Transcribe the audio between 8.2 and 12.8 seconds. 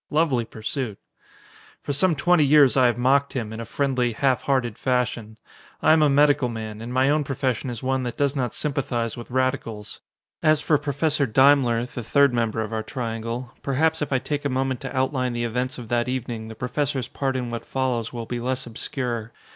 not sympathize with radicals. As for Professor Daimler, the third member of